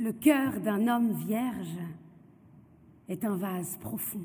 [0.00, 1.76] Le cœur d'un homme vierge
[3.08, 4.22] est un vase profond.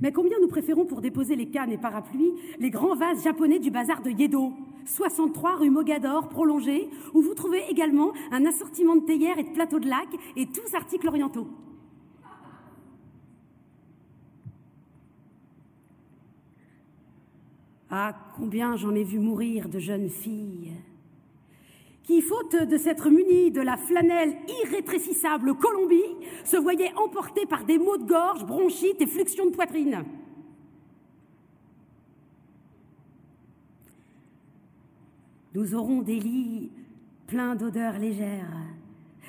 [0.00, 3.72] Mais combien nous préférons pour déposer les cannes et parapluies les grands vases japonais du
[3.72, 4.52] bazar de Yedo,
[4.84, 9.80] 63 rue Mogador, prolongé, où vous trouvez également un assortiment de théières et de plateaux
[9.80, 11.48] de lac et tous articles orientaux.
[17.90, 20.74] Ah, combien j'en ai vu mourir de jeunes filles
[22.02, 27.78] qui, faute de s'être munies de la flanelle irrétrécissable Colombie, se voyaient emportées par des
[27.78, 30.04] maux de gorge, bronchites et fluxions de poitrine.
[35.54, 36.70] Nous aurons des lits
[37.26, 38.56] pleins d'odeurs légères,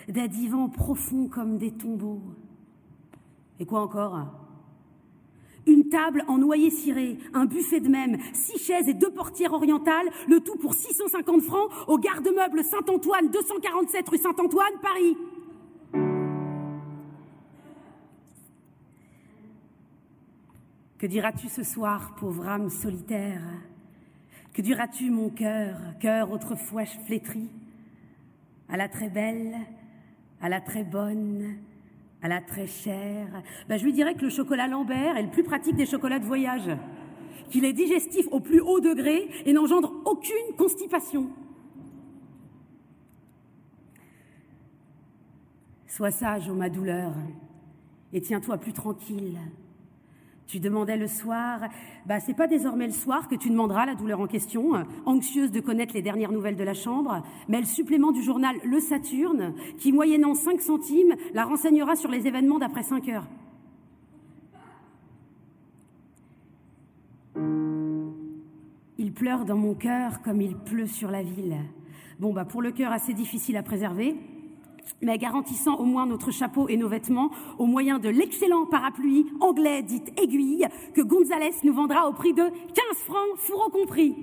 [0.07, 2.21] des divans profonds comme des tombeaux.
[3.59, 4.27] Et quoi encore?
[5.91, 10.39] Table en noyer ciré, un buffet de même, six chaises et deux portières orientales, le
[10.39, 15.15] tout pour 650 francs au garde-meuble Saint-Antoine, 247 rue Saint-Antoine, Paris.
[20.97, 23.41] Que diras-tu ce soir, pauvre âme solitaire?
[24.53, 27.49] Que diras-tu, mon cœur, cœur autrefois flétri?
[28.69, 29.55] À la très belle,
[30.41, 31.55] à la très bonne,
[32.21, 35.43] à la très chère, ben, je lui dirais que le chocolat Lambert est le plus
[35.43, 36.69] pratique des chocolats de voyage,
[37.49, 41.29] qu'il est digestif au plus haut degré et n'engendre aucune constipation.
[45.87, 47.13] Sois sage, ô ma douleur,
[48.13, 49.37] et tiens-toi plus tranquille.
[50.51, 51.61] Tu demandais le soir,
[52.05, 54.73] bah c'est pas désormais le soir que tu demanderas la douleur en question,
[55.05, 58.81] anxieuse de connaître les dernières nouvelles de la chambre, mais le supplément du journal Le
[58.81, 63.27] Saturne, qui moyennant 5 centimes la renseignera sur les événements d'après 5 heures.
[68.97, 71.55] Il pleure dans mon cœur comme il pleut sur la ville.
[72.19, 74.17] Bon bah pour le cœur assez difficile à préserver,
[75.01, 79.81] mais garantissant au moins notre chapeau et nos vêtements au moyen de l'excellent parapluie anglais
[79.81, 82.53] dite aiguille que Gonzalez nous vendra au prix de 15
[83.05, 84.15] francs, fourreau compris.